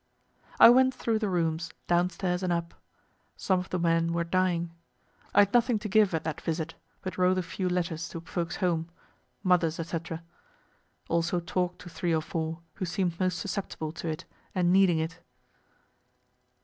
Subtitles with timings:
[0.59, 2.73] I went through the rooms, downstairs and up.
[3.37, 4.71] Some of the men were dying.
[5.31, 8.55] I had nothing to give at that visit, but wrote a few letters to folks
[8.55, 8.89] home,
[9.43, 9.99] mothers, &c.
[11.07, 14.25] Also talk'd to three or four, who seem'd most susceptible to it,
[14.55, 15.19] and needing it.